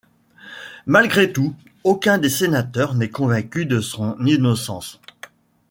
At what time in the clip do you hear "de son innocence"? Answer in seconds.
3.67-4.99